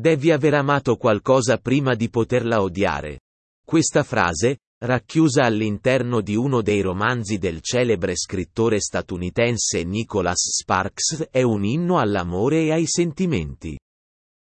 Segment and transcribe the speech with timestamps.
[0.00, 3.20] Devi aver amato qualcosa prima di poterla odiare.
[3.62, 11.42] Questa frase, racchiusa all'interno di uno dei romanzi del celebre scrittore statunitense Nicholas Sparks, è
[11.42, 13.78] un inno all'amore e ai sentimenti.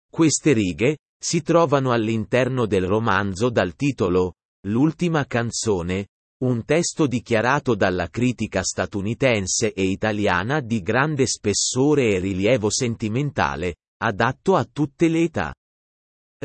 [0.10, 4.36] Queste righe, si trovano all'interno del romanzo dal titolo
[4.68, 6.08] L'ultima canzone,
[6.44, 14.56] un testo dichiarato dalla critica statunitense e italiana di grande spessore e rilievo sentimentale, adatto
[14.56, 15.54] a tutte le età.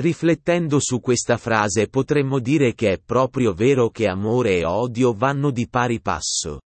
[0.01, 5.51] Riflettendo su questa frase potremmo dire che è proprio vero che amore e odio vanno
[5.51, 6.61] di pari passo.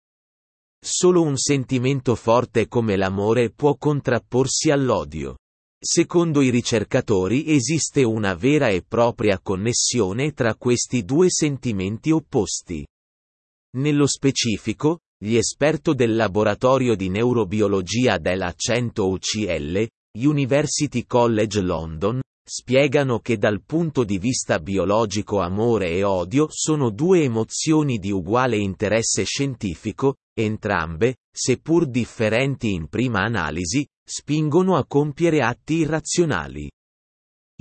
[0.84, 5.38] Solo un sentimento forte come l'amore può contrapporsi all'odio.
[5.80, 12.86] Secondo i ricercatori esiste una vera e propria connessione tra questi due sentimenti opposti.
[13.78, 23.20] Nello specifico, gli esperti del laboratorio di neurobiologia della 100 UCL, University College London, spiegano
[23.20, 29.23] che dal punto di vista biologico amore e odio sono due emozioni di uguale interesse
[29.23, 36.70] scientifico, entrambe, seppur differenti in prima analisi, spingono a compiere atti irrazionali.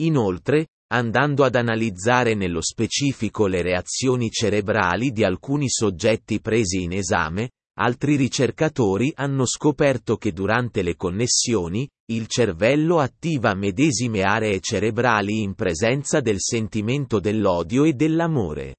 [0.01, 7.51] Inoltre, andando ad analizzare nello specifico le reazioni cerebrali di alcuni soggetti presi in esame,
[7.81, 15.55] altri ricercatori hanno scoperto che durante le connessioni, il cervello attiva medesime aree cerebrali in
[15.55, 18.77] presenza del sentimento dell'odio e dell'amore.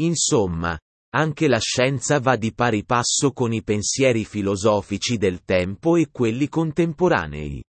[0.00, 0.78] Insomma,
[1.16, 6.48] anche la scienza va di pari passo con i pensieri filosofici del tempo e quelli
[6.48, 7.62] contemporanei.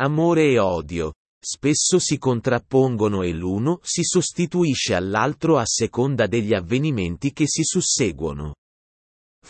[0.00, 7.32] Amore e odio, spesso si contrappongono e l'uno si sostituisce all'altro a seconda degli avvenimenti
[7.32, 8.54] che si susseguono.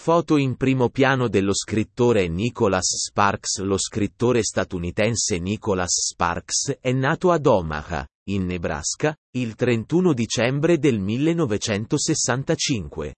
[0.02, 7.30] Foto in primo piano dello scrittore Nicholas Sparks Lo scrittore statunitense Nicholas Sparks è nato
[7.30, 13.14] ad Omaha, in Nebraska, il 31 dicembre del 1965.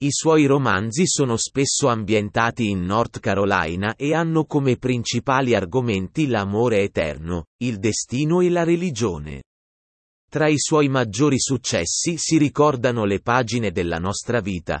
[0.00, 6.82] I suoi romanzi sono spesso ambientati in North Carolina e hanno come principali argomenti l'amore
[6.82, 9.42] eterno, il destino e la religione.
[10.30, 14.80] Tra i suoi maggiori successi si ricordano le pagine della nostra vita,